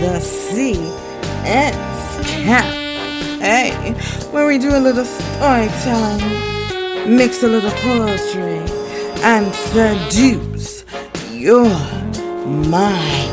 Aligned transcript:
the 0.00 0.20
CS 0.20 1.74
Camp. 2.28 2.66
Hey, 3.40 3.72
where 4.30 4.46
we 4.46 4.58
do 4.58 4.76
a 4.76 4.78
little 4.78 5.06
storytelling, 5.06 7.16
mix 7.16 7.42
a 7.42 7.48
little 7.48 7.70
poetry, 7.70 8.58
and 9.22 9.54
seduce 9.54 10.84
your 11.32 11.66
mind. 12.44 13.32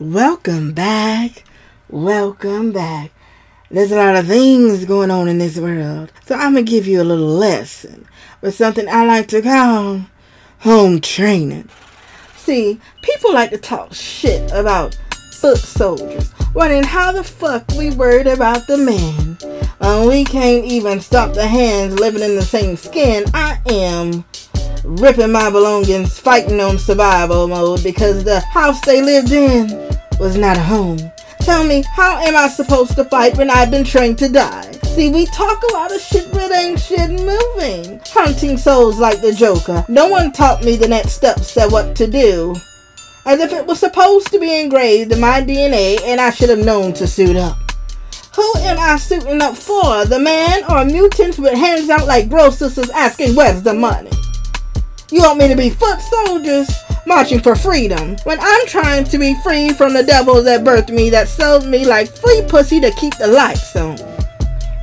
Welcome 0.00 0.72
back. 0.72 1.44
Welcome 1.88 2.72
back. 2.72 3.12
There's 3.70 3.92
a 3.92 3.96
lot 3.96 4.16
of 4.16 4.26
things 4.26 4.86
going 4.86 5.12
on 5.12 5.28
in 5.28 5.38
this 5.38 5.56
world. 5.56 6.10
So 6.26 6.34
I'm 6.34 6.54
going 6.54 6.66
to 6.66 6.70
give 6.70 6.88
you 6.88 7.00
a 7.00 7.04
little 7.04 7.28
lesson 7.28 8.08
with 8.40 8.56
something 8.56 8.88
I 8.88 9.06
like 9.06 9.28
to 9.28 9.40
call 9.40 10.06
home 10.60 11.00
training. 11.00 11.68
See, 12.36 12.78
people 13.02 13.32
like 13.32 13.50
to 13.50 13.58
talk 13.58 13.94
shit 13.94 14.50
about 14.52 14.98
foot 15.32 15.58
soldiers, 15.58 16.32
wondering 16.54 16.82
how 16.82 17.12
the 17.12 17.24
fuck 17.24 17.64
we 17.78 17.90
worried 17.90 18.26
about 18.26 18.66
the 18.66 18.76
men. 18.76 19.38
Uh, 19.80 20.06
we 20.06 20.24
can't 20.24 20.66
even 20.66 21.00
stop 21.00 21.32
the 21.32 21.46
hands 21.46 21.98
living 21.98 22.22
in 22.22 22.36
the 22.36 22.42
same 22.42 22.76
skin. 22.76 23.24
I 23.32 23.58
am 23.70 24.22
ripping 24.84 25.32
my 25.32 25.48
belongings, 25.50 26.18
fighting 26.18 26.60
on 26.60 26.78
survival 26.78 27.48
mode 27.48 27.82
because 27.82 28.24
the 28.24 28.40
house 28.40 28.80
they 28.82 29.00
lived 29.00 29.32
in 29.32 29.68
was 30.18 30.36
not 30.36 30.58
a 30.58 30.62
home. 30.62 30.98
Tell 31.40 31.64
me, 31.64 31.82
how 31.94 32.18
am 32.18 32.36
I 32.36 32.48
supposed 32.48 32.96
to 32.96 33.04
fight 33.04 33.38
when 33.38 33.48
I've 33.48 33.70
been 33.70 33.84
trained 33.84 34.18
to 34.18 34.28
die? 34.28 34.79
See, 34.94 35.08
we 35.08 35.24
talk 35.26 35.62
a 35.62 35.72
lot 35.72 35.94
of 35.94 36.00
shit 36.00 36.32
but 36.32 36.50
ain't 36.50 36.80
shit 36.80 37.10
moving. 37.10 38.00
Hunting 38.06 38.58
souls 38.58 38.98
like 38.98 39.20
the 39.20 39.32
Joker. 39.32 39.84
No 39.88 40.08
one 40.08 40.32
taught 40.32 40.64
me 40.64 40.74
the 40.74 40.88
next 40.88 41.12
steps 41.12 41.56
of 41.56 41.70
what 41.70 41.94
to 41.96 42.08
do. 42.08 42.56
As 43.24 43.38
if 43.38 43.52
it 43.52 43.64
was 43.64 43.78
supposed 43.78 44.28
to 44.32 44.40
be 44.40 44.60
engraved 44.60 45.12
in 45.12 45.20
my 45.20 45.42
DNA 45.42 46.02
and 46.02 46.20
I 46.20 46.30
should 46.30 46.50
have 46.50 46.64
known 46.64 46.92
to 46.94 47.06
suit 47.06 47.36
up. 47.36 47.56
Who 48.34 48.52
am 48.58 48.78
I 48.80 48.96
suiting 48.96 49.40
up 49.40 49.56
for? 49.56 50.04
The 50.06 50.18
man 50.18 50.64
or 50.68 50.84
mutants 50.84 51.38
with 51.38 51.54
hands 51.54 51.88
out 51.88 52.08
like 52.08 52.28
bro 52.28 52.50
sisters 52.50 52.90
asking 52.90 53.36
where's 53.36 53.62
the 53.62 53.74
money? 53.74 54.10
You 55.12 55.22
want 55.22 55.38
me 55.38 55.46
to 55.48 55.56
be 55.56 55.70
foot 55.70 56.00
soldiers? 56.00 56.68
marching 57.06 57.40
for 57.40 57.56
freedom 57.56 58.16
when 58.24 58.38
I'm 58.40 58.66
trying 58.66 59.04
to 59.04 59.18
be 59.18 59.34
free 59.42 59.70
from 59.70 59.94
the 59.94 60.02
devil 60.02 60.42
that 60.42 60.60
birthed 60.60 60.90
me 60.90 61.10
that 61.10 61.28
sold 61.28 61.66
me 61.66 61.84
like 61.84 62.08
free 62.08 62.42
pussy 62.46 62.78
to 62.80 62.90
keep 62.92 63.16
the 63.16 63.26
lights 63.26 63.74
on. 63.74 64.09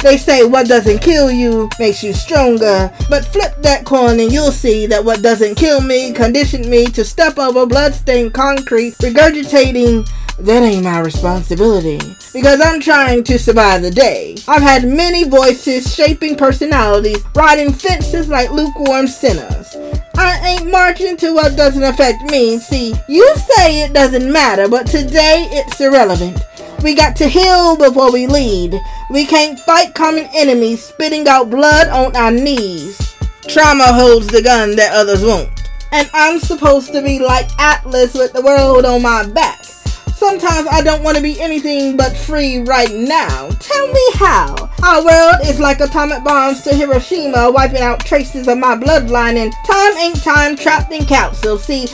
They 0.08 0.16
say 0.16 0.46
what 0.46 0.70
doesn't 0.70 1.00
kill 1.00 1.30
you 1.30 1.70
makes 1.80 2.02
you 2.02 2.14
stronger, 2.14 2.90
but 3.10 3.26
flip 3.26 3.62
that 3.62 3.86
coin 3.86 4.22
and 4.22 4.32
you'll 4.32 4.54
see 4.54 4.86
that 4.86 5.04
what 5.04 5.22
doesn't 5.22 5.56
kill 5.56 5.82
me 5.82 6.14
conditioned 6.14 6.66
me 6.66 6.86
to 6.86 7.04
step 7.04 7.38
over 7.38 7.66
bloodstained 7.66 8.34
concrete, 8.34 8.94
regurgitating 9.00 10.08
that 10.40 10.64
ain't 10.64 10.86
my 10.86 11.02
responsibility 11.02 12.00
because 12.32 12.62
I'm 12.62 12.80
trying 12.80 13.26
to 13.26 13.38
survive 13.38 13.82
the 13.82 13.92
day. 13.92 14.38
I've 14.48 14.62
had 14.62 14.88
many 14.88 15.26
voices 15.26 15.94
shaping 15.94 16.38
personalities, 16.38 17.22
riding 17.36 17.74
fences 17.74 18.30
like 18.30 18.50
lukewarm 18.50 19.08
sinners. 19.08 19.76
I 20.16 20.40
ain't 20.48 20.72
marching 20.72 21.18
to 21.18 21.34
what 21.34 21.58
doesn't 21.58 21.84
affect 21.84 22.32
me. 22.32 22.60
See, 22.60 22.96
you 23.10 23.36
say 23.36 23.82
it 23.82 23.92
doesn't 23.92 24.32
matter, 24.32 24.70
but 24.70 24.88
today 24.88 25.50
it's 25.52 25.82
irrelevant. 25.82 26.40
We 26.84 26.94
got 26.94 27.16
to 27.18 27.28
heal 27.28 27.76
before 27.76 28.12
we 28.12 28.28
lead. 28.28 28.80
We 29.10 29.26
can't 29.26 29.60
fight 29.60 29.96
common 29.96 30.30
enemies 30.34 30.84
spitting 30.84 31.28
out 31.28 31.50
blood 31.50 31.88
on 31.90 32.16
our 32.16 32.32
knees. 32.32 33.16
Trauma 33.48 33.94
holds 33.94 34.28
the 34.28 34.42
gun 34.42 34.76
that 34.76 34.94
others 34.94 35.24
won't. 35.24 35.50
And 35.92 36.10
I'm 36.14 36.40
supposed 36.40 36.92
to 36.94 37.02
be 37.02 37.20
like 37.20 37.48
Atlas 37.58 38.14
with 38.14 38.34
the 38.34 38.42
world 38.42 38.86
on 38.86 39.02
my 39.02 39.26
back. 39.26 39.64
Sometimes 39.64 40.68
I 40.70 40.82
don't 40.82 41.04
want 41.04 41.18
to 41.18 41.24
be 41.24 41.40
anything 41.42 41.98
but 41.98 42.16
free 42.16 42.60
right 42.60 42.92
now. 42.92 43.50
Tell 43.50 43.88
me 43.88 44.10
how. 44.14 44.70
Our 44.84 45.04
world 45.04 45.36
is 45.46 45.60
like 45.60 45.80
atomic 45.80 46.24
bombs 46.24 46.62
to 46.64 46.76
Hiroshima, 46.76 47.52
wiping 47.52 47.82
out 47.82 48.06
traces 48.06 48.48
of 48.48 48.58
my 48.58 48.76
bloodline, 48.76 49.38
and 49.38 49.54
time 49.66 49.98
ain't 49.98 50.24
time 50.24 50.56
trapped 50.56 50.92
in 50.92 51.06
capsules. 51.06 51.64
See, 51.64 51.88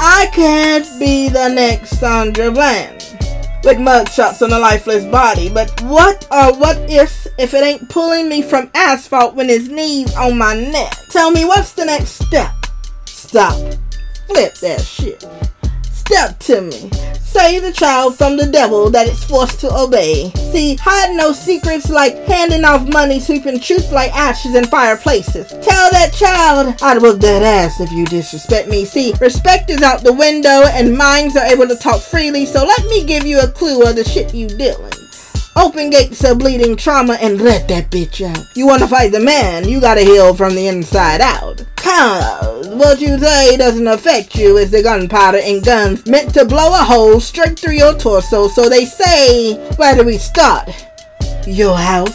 I 0.00 0.28
can't 0.32 0.86
be 0.98 1.28
the 1.28 1.48
next 1.48 1.98
Sandra 1.98 2.50
Bland 2.50 2.95
with 3.64 3.78
mugshots 3.78 4.42
on 4.42 4.52
a 4.52 4.58
lifeless 4.58 5.04
body. 5.04 5.48
But 5.48 5.80
what 5.82 6.26
or 6.30 6.56
what 6.58 6.78
if 6.90 7.26
if 7.38 7.54
it 7.54 7.64
ain't 7.64 7.88
pulling 7.88 8.28
me 8.28 8.42
from 8.42 8.70
asphalt 8.74 9.34
when 9.34 9.48
his 9.48 9.68
knees 9.68 10.14
on 10.16 10.38
my 10.38 10.54
neck? 10.54 10.94
Tell 11.10 11.30
me 11.30 11.44
what's 11.44 11.72
the 11.72 11.84
next 11.84 12.24
step? 12.24 12.52
Stop. 13.04 13.74
Flip 14.26 14.54
that 14.56 14.80
shit. 14.80 15.24
Step 15.92 16.38
to 16.40 16.60
me. 16.60 16.90
Save 17.26 17.62
the 17.62 17.72
child 17.72 18.16
from 18.16 18.36
the 18.36 18.46
devil 18.46 18.88
that 18.90 19.08
it's 19.08 19.24
forced 19.24 19.60
to 19.60 19.76
obey. 19.76 20.30
See, 20.52 20.76
hide 20.76 21.14
no 21.16 21.32
secrets 21.32 21.90
like 21.90 22.16
handing 22.26 22.64
off 22.64 22.88
money, 22.88 23.20
sweeping 23.20 23.60
truth 23.60 23.90
like 23.92 24.14
ashes 24.14 24.54
in 24.54 24.64
fireplaces. 24.66 25.48
Tell 25.48 25.90
that 25.90 26.14
child 26.14 26.76
I'd 26.80 27.02
whoop 27.02 27.20
that 27.20 27.42
ass 27.42 27.80
if 27.80 27.92
you 27.92 28.06
disrespect 28.06 28.68
me. 28.68 28.84
See, 28.84 29.12
respect 29.20 29.70
is 29.70 29.82
out 29.82 30.02
the 30.02 30.12
window 30.12 30.62
and 30.66 30.96
minds 30.96 31.36
are 31.36 31.44
able 31.44 31.68
to 31.68 31.76
talk 31.76 32.00
freely, 32.00 32.46
so 32.46 32.64
let 32.64 32.84
me 32.86 33.04
give 33.04 33.26
you 33.26 33.40
a 33.40 33.48
clue 33.48 33.82
of 33.82 33.96
the 33.96 34.04
shit 34.04 34.32
you 34.32 34.46
dealing. 34.48 35.05
Open 35.56 35.88
gates 35.88 36.22
of 36.22 36.38
bleeding 36.38 36.76
trauma 36.76 37.14
and 37.14 37.40
let 37.40 37.66
that 37.68 37.90
bitch 37.90 38.20
out. 38.22 38.44
You 38.54 38.66
wanna 38.66 38.86
fight 38.86 39.10
the 39.12 39.20
man, 39.20 39.66
you 39.66 39.80
gotta 39.80 40.02
heal 40.02 40.34
from 40.34 40.54
the 40.54 40.66
inside 40.68 41.22
out. 41.22 41.64
Cause 41.76 42.68
what 42.68 43.00
you 43.00 43.18
say 43.18 43.56
doesn't 43.56 43.86
affect 43.86 44.34
you 44.34 44.58
is 44.58 44.70
the 44.70 44.82
gunpowder 44.82 45.38
and 45.42 45.64
guns 45.64 46.06
meant 46.06 46.34
to 46.34 46.44
blow 46.44 46.74
a 46.74 46.84
hole 46.84 47.20
straight 47.20 47.58
through 47.58 47.72
your 47.72 47.94
torso. 47.94 48.48
So 48.48 48.68
they 48.68 48.84
say, 48.84 49.54
where 49.76 49.96
do 49.96 50.04
we 50.04 50.18
start? 50.18 50.68
Your 51.46 51.76
house. 51.76 52.12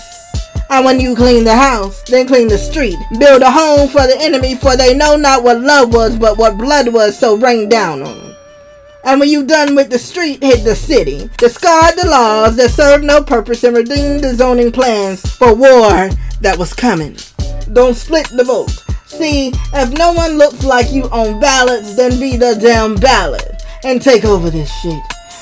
And 0.69 0.85
when 0.85 0.99
you 0.99 1.15
clean 1.15 1.43
the 1.43 1.55
house, 1.55 2.03
then 2.03 2.27
clean 2.27 2.47
the 2.47 2.59
street. 2.59 2.97
Build 3.19 3.41
a 3.41 3.49
home 3.49 3.89
for 3.89 4.05
the 4.05 4.17
enemy, 4.19 4.55
for 4.55 4.77
they 4.77 4.95
know 4.95 5.15
not 5.15 5.43
what 5.43 5.59
love 5.59 5.93
was, 5.93 6.15
but 6.17 6.37
what 6.37 6.57
blood 6.57 6.93
was, 6.93 7.17
so 7.17 7.35
rain 7.35 7.67
down 7.67 8.03
on 8.03 8.19
them. 8.19 8.20
And 9.03 9.19
when 9.19 9.29
you 9.29 9.45
done 9.45 9.75
with 9.75 9.89
the 9.89 9.97
street, 9.97 10.43
hit 10.43 10.63
the 10.63 10.75
city. 10.75 11.29
Discard 11.37 11.95
the 11.97 12.07
laws 12.07 12.55
that 12.57 12.69
serve 12.69 13.03
no 13.03 13.23
purpose 13.23 13.63
and 13.63 13.75
redeem 13.75 14.19
the 14.19 14.35
zoning 14.35 14.71
plans 14.71 15.21
for 15.37 15.55
war 15.55 16.09
that 16.41 16.57
was 16.57 16.73
coming. 16.73 17.17
Don't 17.73 17.95
split 17.95 18.29
the 18.29 18.43
vote. 18.43 18.69
See, 19.07 19.51
if 19.73 19.97
no 19.97 20.13
one 20.13 20.37
looks 20.37 20.63
like 20.63 20.91
you 20.91 21.03
on 21.05 21.39
ballots, 21.39 21.95
then 21.95 22.19
be 22.19 22.37
the 22.37 22.55
damn 22.61 22.95
ballot 22.95 23.63
and 23.83 24.01
take 24.01 24.23
over 24.23 24.49
this 24.49 24.71
shit. 24.81 25.01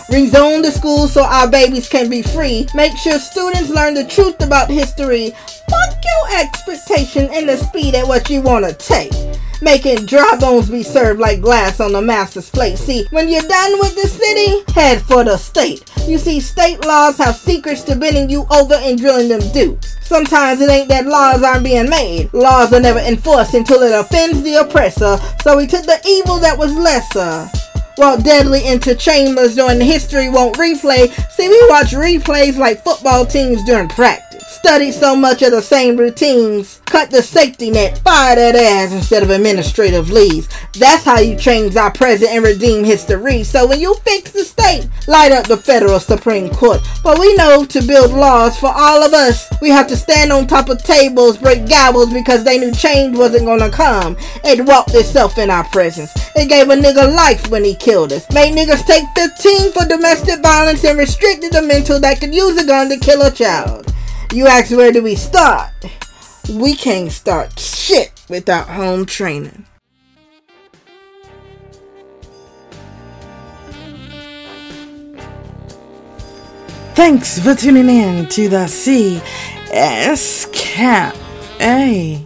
Rezone 0.10 0.64
the 0.64 0.72
schools 0.72 1.14
so 1.14 1.24
our 1.24 1.48
babies 1.48 1.88
can 1.88 2.10
be 2.10 2.22
free. 2.22 2.68
Make 2.74 2.98
sure 2.98 3.20
students 3.20 3.70
learn 3.70 3.94
the 3.94 4.06
truth 4.06 4.42
about 4.42 4.70
history. 4.70 5.32
Fuck 5.70 6.04
your 6.04 6.40
expectation 6.42 7.30
and 7.32 7.48
the 7.48 7.58
speed 7.58 7.94
at 7.94 8.08
what 8.08 8.30
you 8.30 8.42
want 8.42 8.66
to 8.66 8.74
take 8.74 9.29
making 9.62 10.06
dry 10.06 10.38
bones 10.40 10.70
be 10.70 10.84
served 10.84 11.20
like 11.20 11.42
glass 11.42 11.80
on 11.80 11.92
the 11.92 12.02
master's 12.02 12.50
plate. 12.50 12.78
See, 12.78 13.06
when 13.12 13.30
you're 13.30 13.42
done 13.42 13.80
with 13.80 13.96
the 13.96 14.08
city, 14.08 14.64
head 14.74 15.02
for 15.02 15.24
the 15.24 15.38
state. 15.38 15.84
You 16.08 16.18
see, 16.18 16.40
state 16.40 16.86
laws 16.86 17.18
have 17.18 17.36
secrets 17.36 17.84
to 17.84 17.96
bending 17.96 18.30
you 18.30 18.46
over 18.52 18.76
and 18.76 18.98
drilling 18.98 19.30
them 19.30 19.42
dupes. 19.52 19.98
Sometimes 20.02 20.62
it 20.62 20.70
ain't 20.70 20.90
that 20.90 21.06
laws 21.06 21.44
aren't 21.44 21.64
being 21.64 21.90
made. 21.90 22.34
Laws 22.34 22.74
are 22.74 22.80
never 22.80 23.00
enforced 23.00 23.54
until 23.54 23.84
it 23.84 23.94
offends 23.94 24.42
the 24.42 24.56
oppressor. 24.56 25.18
So 25.44 25.58
we 25.58 25.68
took 25.68 25.86
the 25.86 26.02
evil 26.08 26.40
that 26.40 26.58
was 26.58 26.74
lesser. 26.76 27.50
Well, 27.98 28.20
deadly 28.20 28.66
into 28.66 28.96
chambers 28.96 29.56
during 29.56 29.82
history 29.82 30.30
won't 30.30 30.56
replay. 30.56 31.12
See, 31.32 31.50
we 31.50 31.68
watch 31.70 31.92
replays 31.92 32.58
like 32.58 32.84
football 32.84 33.26
teams 33.26 33.64
during 33.66 33.90
practice. 33.90 34.29
Study 34.50 34.92
so 34.92 35.16
much 35.16 35.44
of 35.44 35.52
the 35.52 35.62
same 35.62 35.96
routines. 35.96 36.82
Cut 36.86 37.12
the 37.12 37.22
safety 37.22 37.70
net. 37.70 38.00
Fire 38.00 38.36
that 38.36 38.56
ass 38.56 38.92
instead 38.92 39.22
of 39.22 39.30
administrative 39.30 40.10
leaves. 40.10 40.50
That's 40.74 41.04
how 41.04 41.20
you 41.20 41.38
change 41.38 41.76
our 41.76 41.92
present 41.92 42.32
and 42.32 42.44
redeem 42.44 42.84
history. 42.84 43.44
So 43.44 43.68
when 43.68 43.80
you 43.80 43.94
fix 44.04 44.32
the 44.32 44.44
state, 44.44 44.90
light 45.08 45.32
up 45.32 45.48
the 45.48 45.56
federal 45.56 46.00
Supreme 46.00 46.50
Court. 46.50 46.82
But 47.04 47.20
we 47.20 47.36
know 47.36 47.64
to 47.64 47.82
build 47.84 48.12
laws 48.12 48.58
for 48.58 48.74
all 48.74 49.04
of 49.04 49.14
us, 49.14 49.48
we 49.62 49.70
have 49.70 49.88
to 49.88 49.96
stand 49.96 50.32
on 50.32 50.48
top 50.48 50.70
of 50.70 50.84
tables, 50.84 51.38
break 51.38 51.66
gavels 51.66 52.12
because 52.12 52.44
they 52.44 52.58
knew 52.58 52.74
change 52.74 53.16
wasn't 53.16 53.46
gonna 53.46 53.70
come. 53.70 54.18
It 54.44 54.66
walked 54.66 54.96
itself 54.96 55.38
in 55.38 55.52
our 55.52 55.66
presence. 55.66 56.10
It 56.36 56.50
gave 56.50 56.70
a 56.70 56.76
nigga 56.76 57.16
life 57.16 57.50
when 57.50 57.64
he 57.64 57.76
killed 57.76 58.12
us. 58.12 58.26
Made 58.34 58.56
niggas 58.56 58.86
take 58.88 59.06
15 59.16 59.74
for 59.74 59.86
domestic 59.86 60.42
violence 60.42 60.84
and 60.84 60.98
restricted 60.98 61.54
the 61.54 61.62
mental 61.62 62.00
that 62.00 62.20
could 62.20 62.34
use 62.34 62.58
a 62.58 62.66
gun 62.66 62.90
to 62.90 62.98
kill 62.98 63.22
a 63.22 63.30
child. 63.30 63.89
You 64.32 64.46
ask 64.46 64.70
where 64.70 64.92
do 64.92 65.02
we 65.02 65.16
start? 65.16 65.72
We 66.54 66.76
can't 66.76 67.12
start 67.12 67.60
shit 67.60 68.12
without 68.30 68.68
home 68.68 69.08
training. 69.08 69.66
Thanks 76.94 77.40
for 77.40 77.56
tuning 77.56 77.90
in 77.90 78.28
to 78.28 78.50
the 78.50 78.68
CS 78.68 80.46
Cafe. 80.52 82.24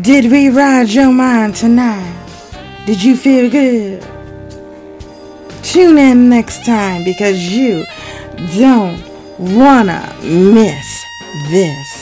Did 0.00 0.32
we 0.32 0.48
ride 0.48 0.88
your 0.88 1.12
mind 1.12 1.54
tonight? 1.54 2.16
Did 2.86 3.02
you 3.02 3.14
feel 3.14 3.50
good? 3.50 4.00
Tune 5.62 5.98
in 5.98 6.30
next 6.30 6.64
time 6.64 7.04
because 7.04 7.52
you 7.52 7.84
don't 8.56 9.04
wanna 9.38 10.16
miss 10.22 11.09
this. 11.34 11.99